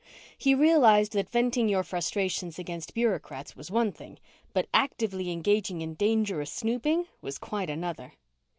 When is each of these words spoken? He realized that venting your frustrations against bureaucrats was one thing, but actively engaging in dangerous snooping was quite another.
He 0.35 0.55
realized 0.55 1.11
that 1.11 1.29
venting 1.29 1.69
your 1.69 1.83
frustrations 1.83 2.57
against 2.57 2.95
bureaucrats 2.95 3.55
was 3.55 3.69
one 3.69 3.91
thing, 3.91 4.17
but 4.51 4.65
actively 4.73 5.29
engaging 5.29 5.81
in 5.81 5.93
dangerous 5.93 6.51
snooping 6.51 7.05
was 7.21 7.37
quite 7.37 7.69
another. 7.69 8.13